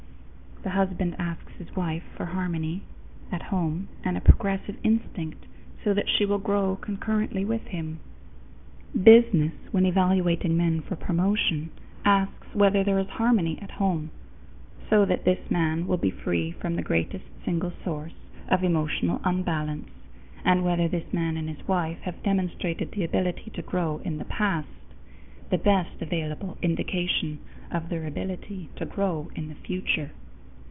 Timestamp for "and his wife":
21.37-21.99